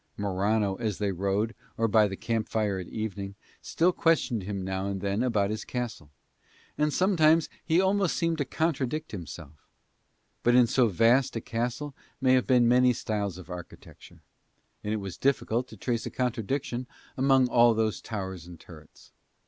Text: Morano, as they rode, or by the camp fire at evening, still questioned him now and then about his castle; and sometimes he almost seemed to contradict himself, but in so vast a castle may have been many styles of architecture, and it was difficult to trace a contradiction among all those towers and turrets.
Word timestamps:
Morano, 0.17 0.77
as 0.77 0.97
they 0.97 1.11
rode, 1.11 1.53
or 1.77 1.87
by 1.87 2.07
the 2.07 2.15
camp 2.15 2.49
fire 2.49 2.79
at 2.79 2.87
evening, 2.87 3.35
still 3.61 3.91
questioned 3.91 4.41
him 4.41 4.63
now 4.63 4.87
and 4.87 4.99
then 4.99 5.21
about 5.21 5.51
his 5.51 5.63
castle; 5.63 6.09
and 6.75 6.91
sometimes 6.91 7.49
he 7.63 7.79
almost 7.79 8.15
seemed 8.17 8.39
to 8.39 8.43
contradict 8.43 9.11
himself, 9.11 9.67
but 10.41 10.55
in 10.55 10.65
so 10.65 10.87
vast 10.87 11.35
a 11.35 11.39
castle 11.39 11.93
may 12.19 12.33
have 12.33 12.47
been 12.47 12.67
many 12.67 12.93
styles 12.93 13.37
of 13.37 13.51
architecture, 13.51 14.23
and 14.83 14.91
it 14.91 14.97
was 14.97 15.17
difficult 15.19 15.67
to 15.67 15.77
trace 15.77 16.07
a 16.07 16.09
contradiction 16.09 16.87
among 17.15 17.47
all 17.49 17.75
those 17.75 18.01
towers 18.01 18.47
and 18.47 18.59
turrets. 18.59 19.11